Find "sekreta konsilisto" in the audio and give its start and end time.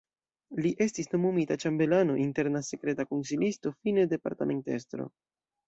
2.71-3.75